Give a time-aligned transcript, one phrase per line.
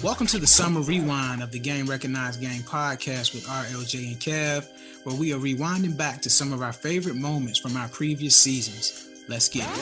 [0.00, 4.68] Welcome to the summer rewind of the Game Recognized Game podcast with RLJ and Kev,
[5.02, 9.08] where we are rewinding back to some of our favorite moments from our previous seasons.
[9.26, 9.72] Let's get it.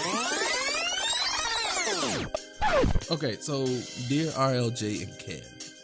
[3.11, 3.67] Okay, so
[4.09, 5.75] dear RLJ and Kev,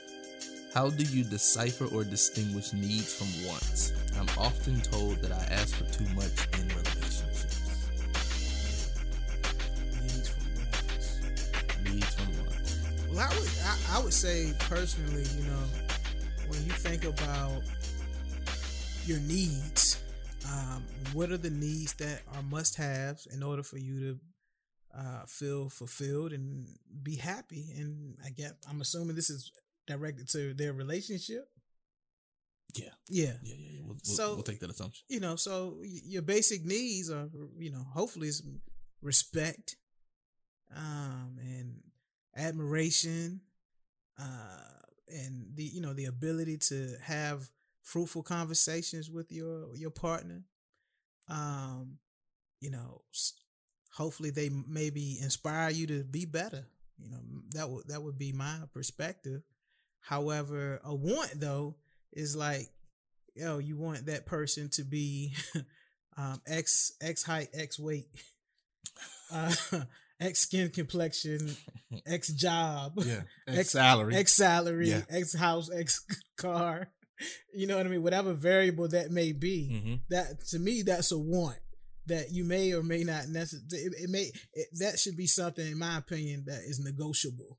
[0.72, 3.92] how do you decipher or distinguish needs from wants?
[4.18, 6.68] I'm often told that I ask for too much in
[13.22, 15.64] I would, I, I would say personally, you know,
[16.48, 17.62] when you think about
[19.06, 20.02] your needs,
[20.50, 24.18] um, what are the needs that are must-haves in order for you to
[24.98, 26.66] uh, feel fulfilled and
[27.02, 27.66] be happy?
[27.78, 29.52] And I get, I'm assuming this is
[29.86, 31.44] directed to their relationship.
[32.74, 32.86] Yeah.
[33.08, 33.34] Yeah.
[33.44, 33.80] Yeah, yeah, yeah.
[33.82, 35.04] We'll, we'll, So- we'll take that assumption.
[35.08, 38.42] you know, so your basic needs are, you know, hopefully is
[39.00, 39.76] respect,
[40.76, 41.74] um, and
[42.36, 43.40] admiration,
[44.18, 47.50] uh, and the, you know, the ability to have
[47.82, 50.44] fruitful conversations with your your partner.
[51.28, 51.98] Um,
[52.60, 53.02] you know,
[53.94, 56.66] hopefully they maybe inspire you to be better.
[56.98, 57.18] You know,
[57.54, 59.42] that would that would be my perspective.
[60.00, 61.76] However, a want though
[62.12, 62.68] is like
[63.34, 65.34] yo, you want that person to be
[66.16, 68.06] um, X X height, X weight,
[69.32, 69.54] uh,
[70.22, 71.54] X skin complexion,
[72.06, 73.22] X job, Yeah.
[73.48, 74.14] Ex- salary.
[74.16, 75.02] X salary, Yeah.
[75.10, 76.04] X house, X
[76.36, 76.88] car.
[77.54, 78.02] You know what I mean?
[78.02, 81.58] Whatever variable that may be, hmm that to me that's a want
[82.06, 83.86] that you may or may not necessarily.
[83.86, 87.58] It, it may it, that should be something, in my opinion, that is negotiable.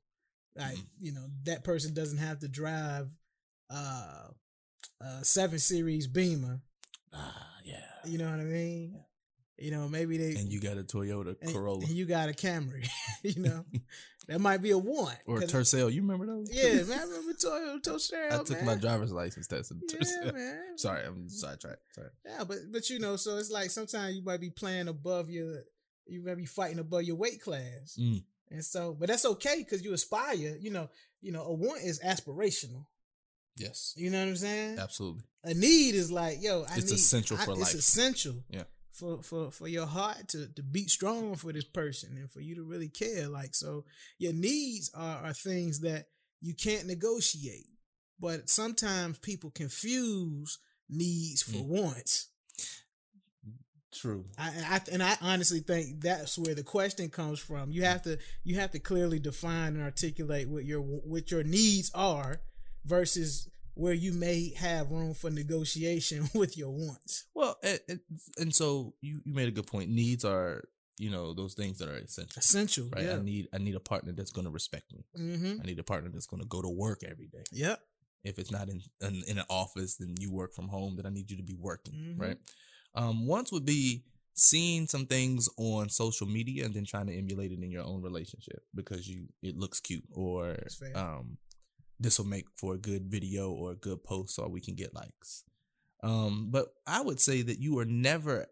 [0.56, 0.86] Like Mhm.
[1.00, 3.08] you know, that person doesn't have to drive
[3.70, 4.28] uh,
[5.00, 6.60] a seven series Beamer.
[7.12, 7.78] Ah, yeah.
[8.04, 9.00] You know what I mean?
[9.58, 12.88] You know, maybe they And you got a Toyota Corolla and you got a Camry.
[13.22, 13.64] you know,
[14.28, 15.16] that might be a want.
[15.26, 15.92] or a Tercel.
[15.92, 16.48] You remember those?
[16.52, 18.32] Yeah, man, I remember Toyota Tercel.
[18.32, 18.66] I took man.
[18.66, 19.70] my driver's license test.
[19.70, 20.34] in Yeah, Tercel.
[20.34, 20.62] man.
[20.78, 21.82] Sorry, I'm sidetracked.
[21.94, 22.08] Sorry.
[22.26, 25.62] Yeah, but but you know, so it's like sometimes you might be playing above your,
[26.06, 28.24] you might be fighting above your weight class, Mm.
[28.50, 30.34] and so, but that's okay because you aspire.
[30.34, 30.90] You know,
[31.22, 32.86] you know, a want is aspirational.
[33.56, 33.94] Yes.
[33.96, 34.78] You know what I'm saying?
[34.80, 35.22] Absolutely.
[35.44, 37.74] A need is like, yo, I It's need, essential I- for it's life.
[37.74, 38.42] essential.
[38.50, 38.64] Yeah.
[38.94, 42.54] For, for for your heart to, to beat strong for this person and for you
[42.54, 43.84] to really care like so
[44.18, 46.06] your needs are, are things that
[46.40, 47.66] you can't negotiate
[48.20, 51.66] but sometimes people confuse needs for Mm.
[51.66, 52.28] wants
[53.92, 54.24] True.
[54.36, 57.70] I, I and I honestly think that's where the question comes from.
[57.70, 61.92] You have to you have to clearly define and articulate what your what your needs
[61.94, 62.40] are
[62.84, 67.24] versus where you may have room for negotiation with your wants.
[67.34, 68.00] Well, and, and-
[68.38, 69.90] and so you, you made a good point.
[69.90, 70.64] Needs are
[70.96, 73.04] you know those things that are essential, Essential, right?
[73.04, 73.16] yeah.
[73.16, 75.04] I need I need a partner that's going to respect me.
[75.18, 75.60] mm-hmm.
[75.60, 77.42] I need a partner that's going to go to work every day.
[77.52, 77.80] Yep.
[78.22, 80.94] If it's not in, in in an office, then you work from home.
[80.96, 82.20] Then I need you to be working, Mhm.
[82.20, 82.38] right?
[82.94, 87.50] Um, once would be seeing some things on social media and then trying to emulate
[87.52, 90.56] it in your own relationship because you it looks cute or
[90.94, 91.38] um
[91.98, 94.94] this will make for a good video or a good post so we can get
[94.94, 95.44] likes.
[96.02, 98.46] Um, but I would say that you are never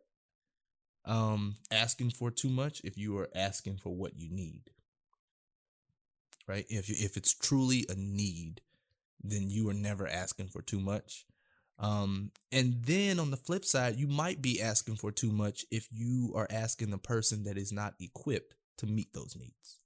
[1.04, 4.70] um asking for too much if you are asking for what you need.
[6.47, 6.64] Right?
[6.69, 8.60] If you, if it's truly a need,
[9.22, 11.25] then you are never asking for too much.
[11.78, 15.88] Um, and then on the flip side, you might be asking for too much if
[15.91, 19.78] you are asking the person that is not equipped to meet those needs.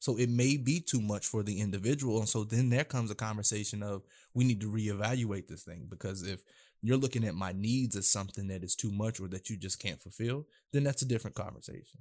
[0.00, 2.18] So it may be too much for the individual.
[2.18, 4.02] And so then there comes a conversation of
[4.34, 6.42] we need to reevaluate this thing because if
[6.82, 9.78] you're looking at my needs as something that is too much or that you just
[9.78, 12.00] can't fulfill, then that's a different conversation.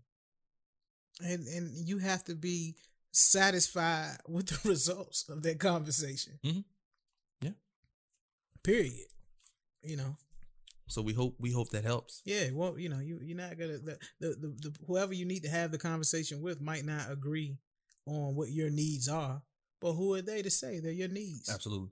[1.21, 2.77] And and you have to be
[3.11, 6.39] satisfied with the results of that conversation.
[6.45, 6.63] Mhm.
[7.41, 7.51] Yeah.
[8.63, 9.07] Period.
[9.83, 10.15] You know.
[10.87, 12.21] So we hope we hope that helps.
[12.23, 15.43] Yeah, well, you know, you you're not gonna the, the the the whoever you need
[15.43, 17.57] to have the conversation with might not agree
[18.09, 19.41] on what your needs are,
[19.79, 21.49] but who are they to say they're your needs?
[21.49, 21.89] Absolutely.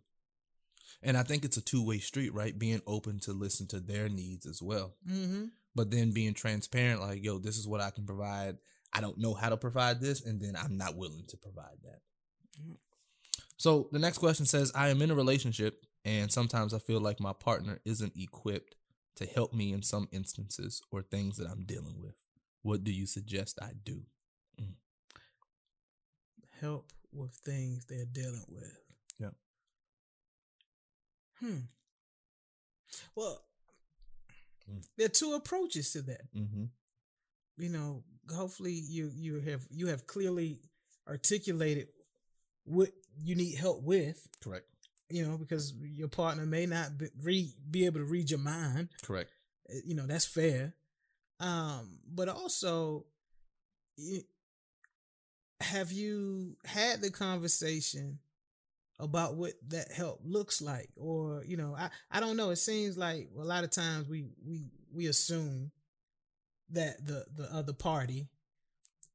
[1.04, 2.58] And I think it's a two way street, right?
[2.58, 4.96] Being open to listen to their needs as well.
[5.08, 5.46] Mm-hmm.
[5.76, 8.58] But then being transparent, like, yo, this is what I can provide.
[8.92, 12.02] I don't know how to provide this, and then I'm not willing to provide that.
[12.60, 12.78] Mhm.
[13.58, 17.20] So the next question says, I am in a relationship, and sometimes I feel like
[17.20, 18.76] my partner isn't equipped
[19.18, 22.16] to help me in some instances or things that I'm dealing with.
[22.62, 24.06] What do you suggest I do?
[26.60, 28.78] Help with things they're dealing with.
[29.20, 29.30] Yeah.
[31.40, 31.60] Hmm.
[33.16, 33.44] Well,
[34.70, 34.84] Mm.
[34.98, 36.34] there are two approaches to that.
[36.36, 36.66] Mm-hmm.
[37.58, 38.04] you know,
[38.36, 40.60] hopefully you you have you have clearly
[41.08, 41.88] articulated
[42.66, 44.28] what you need help with.
[44.44, 44.66] Correct.
[45.10, 48.90] You know, because your partner may not be, re, be able to read your mind.
[49.04, 49.32] Correct.
[49.70, 50.74] Uh, You know, that's fair.
[51.40, 53.06] Um, but also,
[55.60, 58.20] have you had the conversation
[59.00, 62.98] about what that help looks like or you know i i don't know it seems
[62.98, 65.72] like a lot of times we we we assume
[66.70, 68.28] that the the other party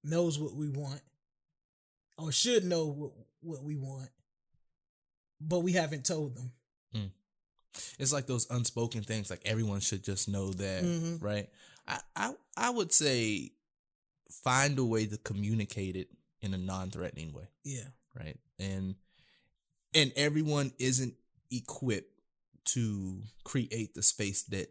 [0.04, 1.00] knows what we want
[2.18, 4.08] or should know what what we want
[5.40, 6.52] but we haven't told them
[7.98, 9.30] It's like those unspoken things.
[9.30, 11.22] Like everyone should just know that, Mhm.
[11.22, 11.48] right?
[11.88, 13.52] I, I I would say
[14.30, 16.08] find a way to communicate it
[16.42, 18.38] in a non-threatening way, yeah right?
[18.58, 18.96] And
[19.94, 21.14] and everyone isn't
[21.50, 22.20] equipped
[22.64, 24.68] to create the space that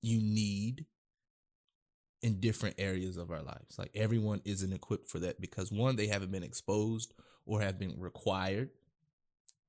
[0.00, 0.86] you need
[2.22, 3.78] in different areas of our lives.
[3.78, 7.14] Like everyone isn't equipped for that because one, they haven't been exposed
[7.46, 8.70] or have been required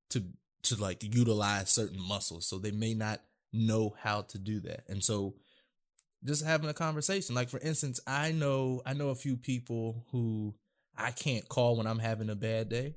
[0.10, 0.24] to
[0.64, 2.46] to like utilize certain muscles.
[2.48, 3.22] So they may not
[3.54, 4.84] know how to do that.
[4.88, 5.36] And so
[6.24, 7.34] just having a conversation.
[7.34, 10.54] Like for instance, I know I know a few people who
[11.00, 12.96] I can't call when I'm having a bad day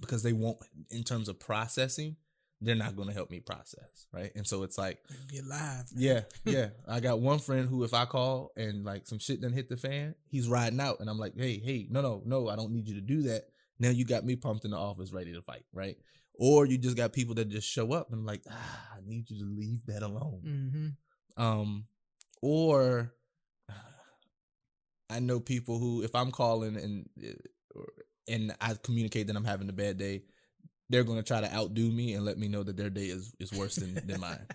[0.00, 0.58] because they won't
[0.90, 2.16] in terms of processing,
[2.60, 4.30] they're not going to help me process, right?
[4.36, 4.98] And so it's like
[5.28, 6.68] be alive yeah, yeah.
[6.86, 9.76] I got one friend who, if I call and like some shit done hit the
[9.76, 12.86] fan, he's riding out, and I'm like, hey, hey, no, no, no, I don't need
[12.86, 13.44] you to do that.
[13.78, 15.96] Now you got me pumped in the office, ready to fight, right?
[16.34, 19.38] Or you just got people that just show up and like, ah, I need you
[19.38, 20.42] to leave that alone.
[20.44, 21.42] mm-hmm.
[21.42, 21.84] Um,
[22.42, 23.14] or
[25.10, 27.08] I know people who, if I'm calling and
[28.28, 30.22] and I communicate that I'm having a bad day,
[30.88, 33.34] they're going to try to outdo me and let me know that their day is
[33.40, 34.46] is worse than than mine.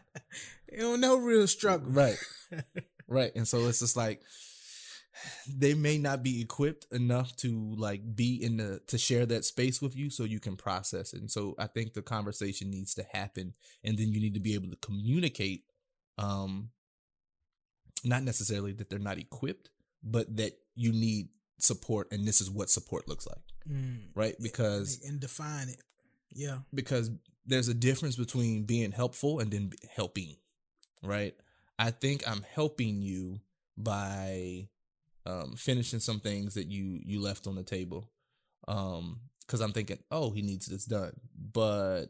[0.71, 2.17] you don't know real struggle Right.
[3.07, 3.31] Right.
[3.35, 4.21] And so it's just like
[5.47, 9.79] they may not be equipped enough to like be in the to share that space
[9.79, 11.21] with you so you can process it.
[11.21, 13.53] And so I think the conversation needs to happen
[13.83, 15.65] and then you need to be able to communicate
[16.17, 16.69] um
[18.03, 19.69] not necessarily that they're not equipped,
[20.05, 23.41] but that you need support and this is what support looks like.
[23.69, 24.09] Mm.
[24.13, 24.35] Right?
[24.41, 25.81] Because and define it
[26.35, 27.09] yeah because
[27.45, 30.35] there's a difference between being helpful and then helping,
[31.03, 31.35] right?
[31.77, 33.39] I think I'm helping you
[33.77, 34.67] by
[35.25, 38.09] um, finishing some things that you you left on the table,
[38.67, 41.13] um, because I'm thinking, oh, he needs this done,
[41.51, 42.05] but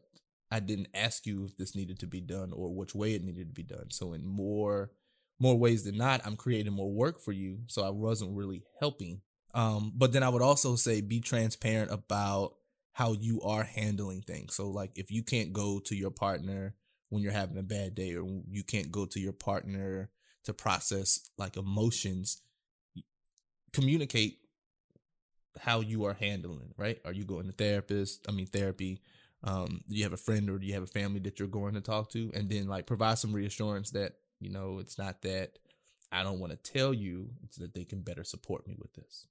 [0.52, 3.48] I didn't ask you if this needed to be done or which way it needed
[3.48, 3.90] to be done.
[3.90, 4.92] So in more
[5.40, 7.60] more ways than not, I'm creating more work for you.
[7.68, 9.22] So I wasn't really helping.
[9.54, 12.56] Um, but then I would also say be transparent about
[12.94, 14.56] how you are handling things.
[14.56, 16.76] So like if you can't go to your partner
[17.10, 20.10] when you're having a bad day or you can't go to your partner
[20.46, 22.42] to process like emotions,
[23.74, 24.40] communicate
[25.60, 27.00] how you are handling, right?
[27.06, 28.26] Are you going to therapist?
[28.28, 29.02] I mean therapy.
[29.44, 31.76] Um, do you have a friend or do you have a family that you're going
[31.76, 32.32] to talk to?
[32.34, 34.14] And then like provide some reassurance that,
[34.46, 35.58] you know, it's not that
[36.12, 39.28] I don't want to tell you, it's that they can better support me with this.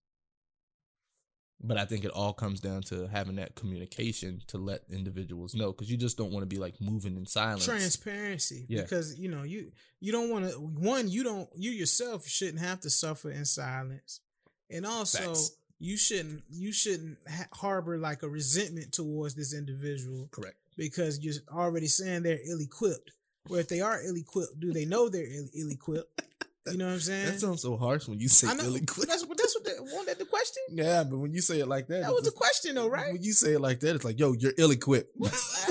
[1.63, 5.73] But I think it all comes down to having that communication to let individuals know
[5.73, 7.65] because you just don't want to be like moving in silence.
[7.65, 8.83] transparency Yeah.
[8.83, 9.71] because you know you
[10.01, 14.21] you don't want to one you don't you yourself shouldn't have to suffer in silence
[14.69, 15.53] and also Facts.
[15.79, 20.57] you shouldn't you shouldn't ha- harbor like a resentment towards this individual Correct.
[20.77, 23.13] because you're already saying they're ill-equipped
[23.49, 26.23] where if they are ill-equipped do they know they're Ill- ill-equipped
[26.67, 29.09] you know what i'm saying That sounds so harsh when you say I know, ill-equipped.
[29.09, 31.69] that's what that's what the, wasn't that the question Yeah, but when you say it
[31.69, 34.05] like that, that was the question though right When you say it like that, it's
[34.05, 35.11] like, yo, you're ill-equipped.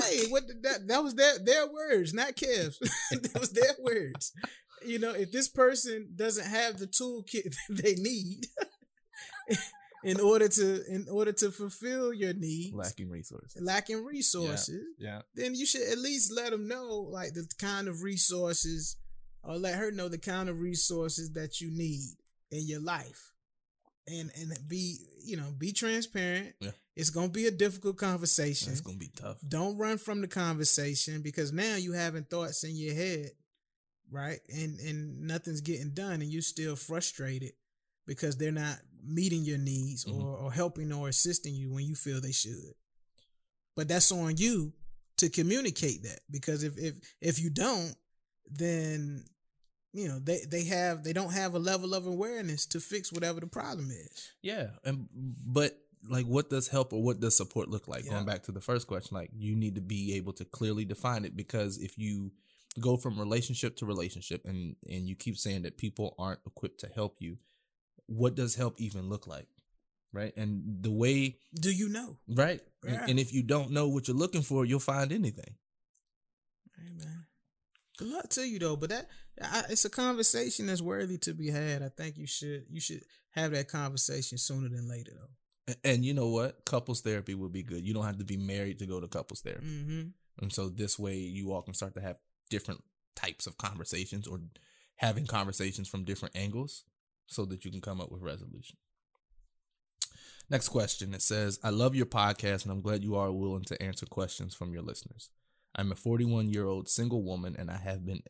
[0.04, 2.78] hey, what did that that was their their words, not Kev's.
[3.10, 4.32] that was their words.
[4.86, 8.46] You know, if this person doesn't have the toolkit they need
[10.04, 13.60] in order to in order to fulfill your needs, Lacking resources.
[13.60, 15.22] lacking resources, Yeah.
[15.34, 18.96] then you should at least let them know like the kind of resources
[19.42, 22.16] or let her know the kind of resources that you need
[22.50, 23.32] in your life.
[24.06, 26.54] And and be, you know, be transparent.
[26.60, 26.72] Yeah.
[26.96, 29.38] It's going to be a difficult conversation it's gonna be tough.
[29.48, 33.30] don't run from the conversation because now you having thoughts in your head
[34.12, 37.52] right and and nothing's getting done and you're still frustrated
[38.06, 40.14] because they're not meeting your needs Mhm.
[40.22, 42.74] or, or helping or assisting you when you feel they should
[43.76, 44.72] but that's on you
[45.16, 47.94] to communicate that because if if if you don't
[48.50, 49.24] then
[49.92, 53.40] you know they they have they don't have a level of awareness to fix whatever
[53.40, 57.88] the problem is Yeah, and but like, what does help or what does support look
[57.88, 58.04] like?
[58.04, 58.10] Yeah.
[58.10, 61.24] Going back to the first question, like you need to be able to clearly define
[61.24, 62.30] it because if you
[62.78, 66.88] go from relationship to relationship and and you keep saying that people aren't equipped to
[66.88, 67.38] help you,
[68.06, 69.46] what does help even look like?
[70.12, 70.32] right?
[70.36, 72.18] And the way, Do you know?
[72.28, 72.60] right?
[72.84, 73.06] And- Yeah.
[73.08, 75.56] And, if you don't know what you're looking for, you'll find anything.
[76.78, 77.26] Man,
[77.98, 78.76] good luck to you though.
[78.76, 79.08] But that
[79.42, 81.82] I, it's a conversation that's worthy to be had.
[81.82, 85.72] I think you should you should have that conversation sooner than later though.
[85.72, 86.64] A- And you know what?
[86.64, 87.84] Couples therapy would be good.
[87.86, 89.66] You don't have to be married to go to couples therapy.
[89.66, 90.02] Mm-hmm.
[90.42, 92.18] And so this way you all can start to have
[92.50, 92.82] different
[93.16, 94.40] types of conversations or
[94.96, 96.84] having conversations from different angles
[97.26, 98.76] so that you can come up with resolution.
[100.50, 101.14] Next question.
[101.14, 104.54] It says, I love your podcast and I'm glad you are willing to answer questions
[104.54, 105.30] from your listeners.
[105.74, 108.22] I'm a 41 year old single woman and I have been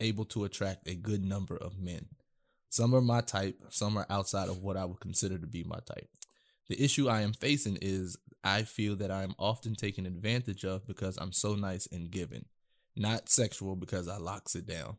[0.00, 2.06] able to attract a good number of men.
[2.68, 5.78] Some are my type, some are outside of what I would consider to be my
[5.86, 6.08] type.
[6.68, 10.86] The issue I am facing is I feel that I am often taken advantage of
[10.86, 12.46] because I'm so nice and giving,
[12.96, 14.96] not sexual because I locks it down.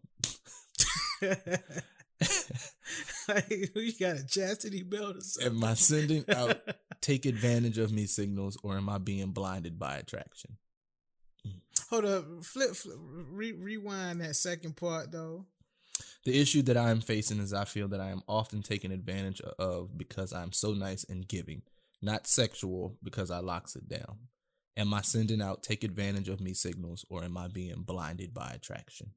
[3.27, 5.57] like, you got a chastity belt or something?
[5.57, 6.60] Am I sending out
[7.01, 10.57] take advantage of me signals or am I being blinded by attraction?
[11.45, 11.60] Mm.
[11.89, 15.45] Hold up, flip, flip re- rewind that second part though.
[16.25, 19.41] The issue that I am facing is I feel that I am often taken advantage
[19.60, 21.62] of because I'm so nice and giving,
[22.01, 24.17] not sexual because I locks it down.
[24.77, 28.51] Am I sending out take advantage of me signals or am I being blinded by
[28.51, 29.12] attraction?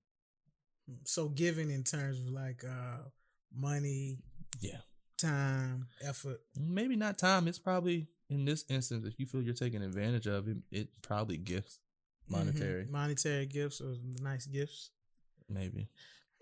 [1.05, 2.99] So giving in terms of like uh
[3.55, 4.19] money,
[4.61, 4.81] Yeah.
[5.19, 6.41] time, effort.
[6.57, 7.49] Maybe not time.
[7.49, 11.37] It's probably in this instance, if you feel you're taking advantage of it, it probably
[11.39, 11.79] gifts,
[12.29, 12.91] monetary, Mhm.
[12.91, 14.91] monetary gifts or nice gifts.
[15.51, 15.89] maybe.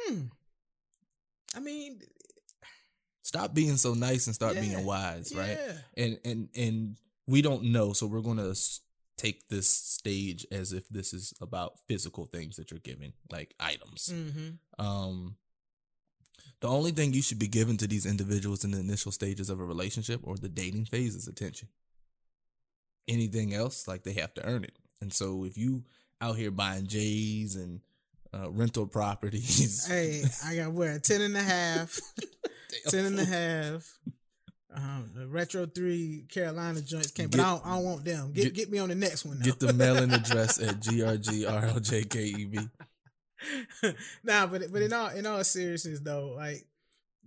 [0.01, 0.23] Hmm.
[1.55, 2.03] I mean,
[3.23, 4.61] Stop being so nice and start Yeah.
[4.61, 5.59] being wise, right?
[5.59, 5.79] yeah.
[5.97, 8.81] And and and we don't know, so we're gonna s-
[9.17, 14.13] take this stage as if this is about physical things that you're giving, like items.
[14.13, 14.85] Mm-hmm.
[14.85, 15.37] Um,
[16.61, 19.61] the only thing you should be giving to these individuals in the initial stages of
[19.61, 21.69] a relationship or the dating phase is attention.
[23.09, 24.77] Anything else, like they have to earn it.
[25.01, 25.85] And so if you
[26.21, 27.81] out here buying J's and
[28.35, 31.99] uh, rental properties, Hey, I got where ten and a half,
[32.89, 33.99] ten and a half.
[34.75, 38.33] Um, the retro three Carolina joints came, but Get- I don't, I don't want them.
[38.33, 39.39] Get, get- get me on the next one.
[39.39, 39.45] Now.
[39.45, 42.69] get the mailing address at grgrljkev.
[44.25, 46.67] nah, but but in all in all seriousness though, like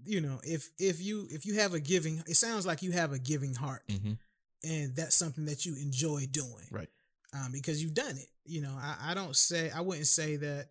[0.06, 3.12] you know, if if you if you have a giving, it sounds like you have
[3.14, 4.14] a giving heart, hmm
[4.62, 6.90] and that's something that you enjoy doing, Right.
[7.34, 8.28] Um, because you've done it.
[8.46, 10.68] You know, I, I don't say I wouldn't say that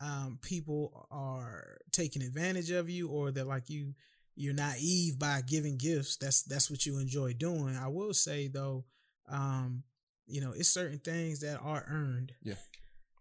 [0.00, 3.94] um people are taking advantage of you or that like you
[4.34, 6.16] you're naive by giving gifts.
[6.16, 7.76] That's that's what you enjoy doing.
[7.76, 8.84] I will say though,
[9.30, 9.82] um,
[10.26, 12.32] you know, it's certain things that are earned.
[12.42, 12.54] Yeah.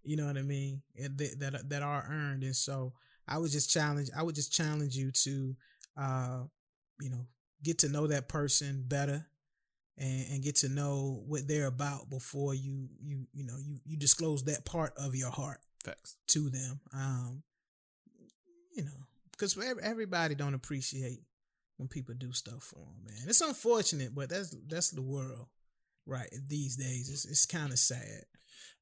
[0.03, 0.81] You know what I mean?
[0.97, 2.93] And that that that are earned, and so
[3.27, 4.09] I would just challenge.
[4.15, 5.55] I would just challenge you to,
[5.95, 6.39] uh,
[6.99, 7.27] you know,
[7.63, 9.27] get to know that person better,
[9.97, 13.97] and and get to know what they're about before you you you know you you
[13.97, 16.17] disclose that part of your heart Facts.
[16.29, 16.79] to them.
[16.93, 17.43] Um,
[18.75, 19.05] you know,
[19.41, 21.23] because everybody don't appreciate
[21.77, 23.27] when people do stuff for them, man.
[23.27, 25.47] It's unfortunate, but that's that's the world,
[26.05, 26.29] right?
[26.47, 28.23] These days, it's it's kind of sad.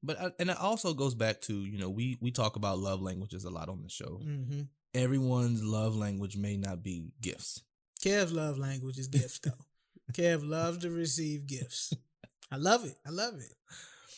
[0.02, 3.44] But and it also goes back to you know we we talk about love languages
[3.44, 4.20] a lot on the show.
[4.22, 4.62] Mm-hmm.
[4.92, 7.62] Everyone's love language may not be gifts.
[8.04, 9.52] Kev's love language is gifts, though.
[10.12, 11.94] Kev loves to receive gifts.
[12.50, 12.96] I love it.
[13.06, 13.54] I love it.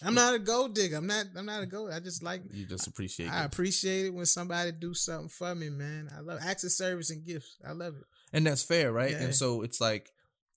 [0.05, 0.97] I'm not a gold digger.
[0.97, 1.27] I'm not.
[1.37, 1.91] I'm not a gold.
[1.93, 2.43] I just like.
[2.53, 3.31] You just appreciate.
[3.31, 3.55] I gifts.
[3.55, 6.09] appreciate it when somebody do something for me, man.
[6.17, 7.57] I love acts of service and gifts.
[7.67, 8.05] I love it.
[8.33, 9.13] and that's fair, right?
[9.13, 9.23] Yeah.
[9.23, 10.11] And so it's like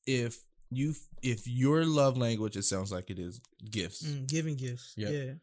[0.07, 0.37] if
[0.71, 4.03] you if your love language, it sounds like it is gifts.
[4.03, 4.93] Mm, giving gifts.
[4.97, 5.11] Yep.
[5.11, 5.33] Yeah.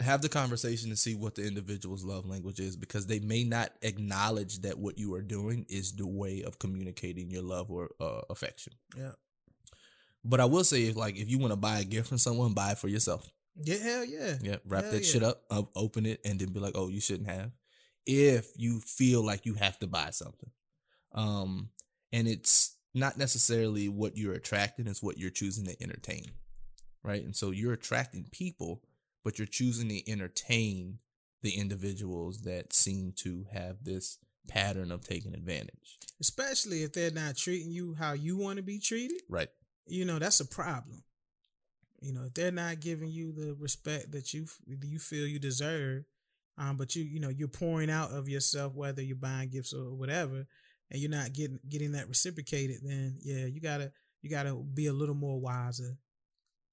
[0.00, 3.70] Have the conversation to see what the individual's love language is because they may not
[3.82, 8.22] acknowledge that what you are doing is the way of communicating your love or uh,
[8.28, 8.72] affection.
[8.96, 9.12] Yeah.
[10.24, 12.52] But I will say, if like if you want to buy a gift from someone,
[12.54, 13.28] buy it for yourself.
[13.62, 13.76] Yeah.
[13.78, 14.34] Hell yeah.
[14.40, 15.12] Yeah, wrap Hell that yeah.
[15.12, 17.50] shit up, up, open it, and then be like, "Oh, you shouldn't have."
[18.06, 20.50] If you feel like you have to buy something,
[21.14, 21.70] um,
[22.12, 26.26] and it's not necessarily what you're attracting; it's what you're choosing to entertain,
[27.02, 27.22] right?
[27.24, 28.82] And so you're attracting people,
[29.24, 30.98] but you're choosing to entertain
[31.42, 37.36] the individuals that seem to have this pattern of taking advantage, Especially if they're not
[37.36, 39.20] treating you how you want to be treated.
[39.28, 39.48] right?
[39.86, 41.02] You know that's a problem
[42.00, 46.04] you know if they're not giving you the respect that you you feel you deserve
[46.58, 49.94] um but you you know you're pouring out of yourself whether you're buying gifts or
[49.94, 50.44] whatever
[50.90, 53.90] and you're not getting getting that reciprocated then yeah you gotta
[54.22, 55.96] you gotta be a little more wiser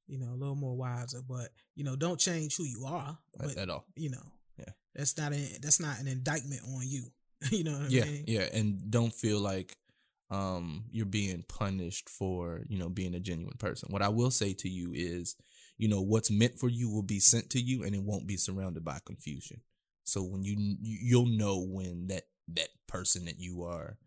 [0.08, 3.46] you know a little more wiser but you know don't change who you are At,
[3.48, 3.86] but at all.
[3.96, 4.24] you know
[4.58, 4.72] Yeah.
[4.96, 7.04] that's not a, that's not an indictment on you
[7.52, 9.78] you know what yeah i mean yeah and don't feel like
[10.32, 13.90] um you're being punished for you know being a genuine person.
[13.92, 15.36] What I will say to you is,
[15.78, 18.38] you know, what's meant for you will be sent to you, and it won't be
[18.38, 19.62] surrounded by confusion.
[20.04, 22.24] So when you you'll know when that
[22.56, 23.98] that person that you are,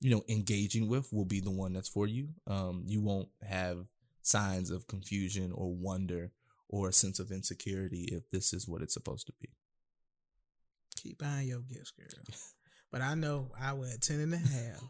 [0.00, 2.28] you know, engaging with will be the one that's for you.
[2.46, 3.86] Um, you won't have
[4.22, 6.32] signs of confusion or wonder
[6.68, 9.48] or a sense of insecurity if this is what it's supposed to be.
[10.96, 12.24] Keep buying your gifts, girl.
[12.90, 14.82] But I know I wear 10 and a half.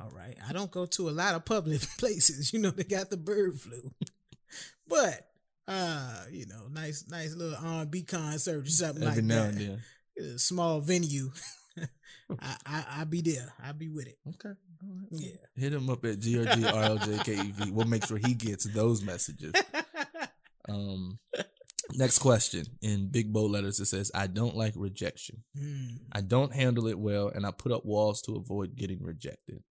[0.00, 0.36] All right.
[0.48, 2.52] I don't go to a lot of public places.
[2.52, 3.90] You know, they got the bird flu.
[4.88, 5.26] but
[5.66, 9.48] uh, you know, nice, nice little R&B concert or something Every like now that.
[9.54, 9.82] and then.
[10.34, 11.30] A small venue.
[12.40, 13.52] I, I I be there.
[13.62, 14.18] I be with it.
[14.28, 14.54] Okay.
[15.12, 15.36] Yeah.
[15.54, 17.70] Hit him up at GRG RLJKEV.
[17.70, 19.52] We'll make sure he gets those messages.
[20.68, 21.18] Um,
[21.94, 25.44] next question in big bold letters it says, "I don't like rejection.
[25.56, 25.98] Mm.
[26.10, 29.62] I don't handle it well, and I put up walls to avoid getting rejected.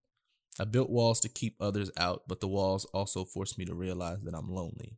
[0.60, 4.24] I built walls to keep others out, but the walls also force me to realize
[4.24, 4.98] that I'm lonely.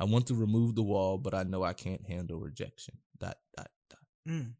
[0.00, 2.94] I want to remove the wall, but I know I can't handle rejection.
[3.18, 4.00] Dot dot dot.
[4.28, 4.52] Mm.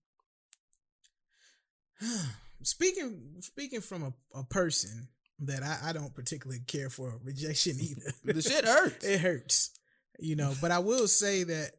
[2.63, 5.09] speaking speaking from a, a person
[5.41, 8.13] that I, I don't particularly care for rejection either.
[8.25, 9.05] The shit hurts.
[9.05, 9.71] it hurts,
[10.19, 10.55] you know.
[10.61, 11.73] But I will say that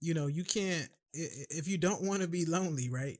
[0.00, 3.18] you know you can't if you don't want to be lonely, right?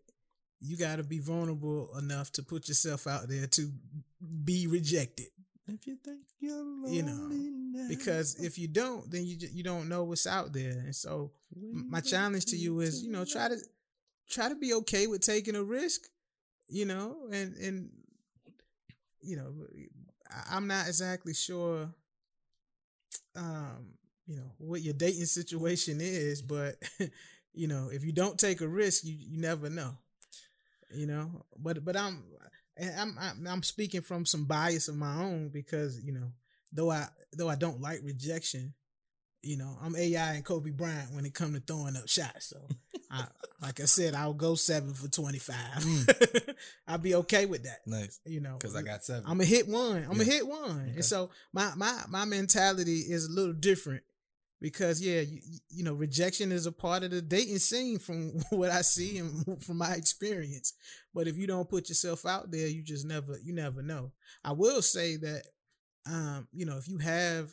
[0.61, 3.71] You got to be vulnerable enough to put yourself out there to
[4.45, 5.29] be rejected.
[5.67, 7.29] If you think you're lonely You know,
[7.83, 10.71] now, Because if you don't, then you you don't know what's out there.
[10.73, 13.57] And so my challenge to you is, you know, try to
[14.29, 16.03] try to be okay with taking a risk,
[16.69, 17.91] you know, and and
[19.23, 19.53] you know,
[20.51, 21.89] I'm not exactly sure,
[23.37, 23.95] um,
[24.27, 26.77] you know, what your dating situation is, but
[27.55, 29.97] you know, if you don't take a risk, you you never know,
[30.95, 31.45] you know.
[31.59, 32.25] But but I'm
[32.77, 36.33] and I'm I'm, I'm speaking from some bias of my own because you know,
[36.73, 38.75] though I though I don't like rejection,
[39.43, 42.47] you know, I'm AI and Kobe Bryant when it come to throwing up shots.
[42.47, 42.59] So,
[43.11, 43.25] I,
[43.63, 45.83] like I said, I'll go seven for twenty five.
[45.83, 46.03] Hmm.
[46.87, 47.81] I'll be okay with that.
[47.87, 49.25] nice You know, because I got seven.
[49.27, 50.07] I'm a hit one.
[50.11, 50.33] I'm a Yeah.
[50.33, 50.81] hit one.
[50.83, 50.93] Okay.
[50.97, 54.03] And so my my my mentality is a little different
[54.61, 58.71] because yeah, you, you know, rejection is a part of the dating scene from what
[58.71, 60.75] I see and from my experience.
[61.15, 64.13] But if you don't put yourself out there, you just never you never know.
[64.45, 65.43] I will say that
[66.07, 67.51] um, you know, if you have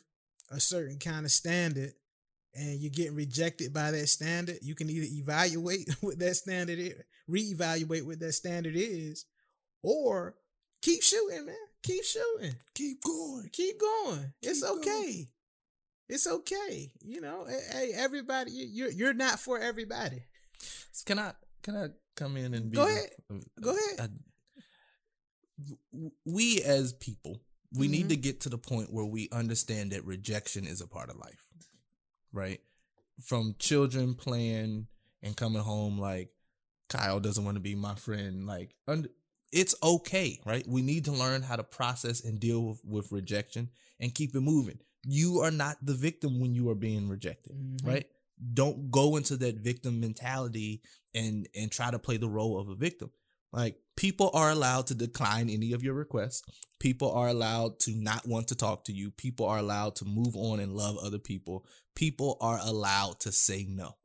[0.52, 1.92] a certain kind of standard
[2.54, 6.96] and you're getting rejected by that standard, you can either evaluate what that standard is,
[7.30, 9.26] reevaluate what that standard is,
[9.84, 10.36] or
[10.82, 11.56] keep shooting, man.
[11.84, 12.56] Keep shooting.
[12.74, 13.50] keep going.
[13.54, 14.34] Keep going.
[14.42, 14.84] It's okay.
[14.84, 15.28] going.
[16.10, 16.92] It's okay.
[17.04, 20.24] You know, hey, everybody, you- you're you're not for everybody.
[21.06, 23.10] Can I can I come in and be Go ahead.
[23.62, 24.00] Go ahead.
[24.12, 25.68] I-
[26.26, 27.42] we as people,
[27.74, 28.10] we need Mhm.
[28.10, 31.50] to get to the point where we understand that rejection is a part of life,
[32.32, 32.62] right?
[33.24, 34.88] From children playing
[35.24, 36.34] and coming home like
[36.90, 38.76] Kyle doesn't want to be my friend, like
[39.52, 40.66] it's okay, right?
[40.68, 44.42] We need to learn how to process and deal with, with rejection and keep it
[44.42, 44.80] moving.
[45.10, 47.88] You are not the victim when you are being rejected Mhm.
[47.88, 48.10] right?
[48.54, 50.82] Don't go into that victim mentality
[51.14, 53.12] and and try to play the role of a victim.
[53.54, 56.44] Like people are allowed to decline any of your requests.
[56.80, 59.10] People are allowed to not want to talk to you.
[59.10, 61.66] People are allowed to move on and love other people.
[61.96, 63.96] People are allowed to say no.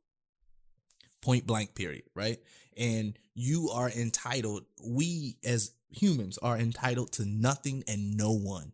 [1.21, 2.39] Point blank period, right?
[2.75, 8.73] And you are entitled, we as humans are entitled to nothing and no one.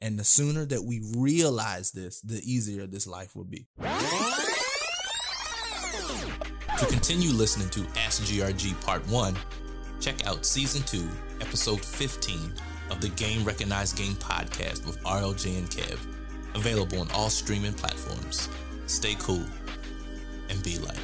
[0.00, 3.66] And the sooner that we realize this, the easier this life will be.
[6.78, 9.36] To continue listening to Ask GRG Part 1,
[10.00, 11.08] check out Season 2,
[11.40, 12.54] Episode 15
[12.90, 15.98] of the Game Recognized Game podcast with RLJ and Kev,
[16.54, 18.48] available on all streaming platforms.
[18.86, 19.44] Stay cool
[20.48, 20.98] and be light.